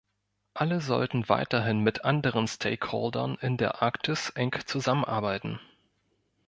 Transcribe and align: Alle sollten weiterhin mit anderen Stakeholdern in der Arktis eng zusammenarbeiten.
Alle 0.55 0.81
sollten 0.81 1.29
weiterhin 1.29 1.81
mit 1.81 2.05
anderen 2.05 2.47
Stakeholdern 2.47 3.35
in 3.39 3.57
der 3.57 3.83
Arktis 3.83 4.31
eng 4.31 4.51
zusammenarbeiten. 4.65 5.59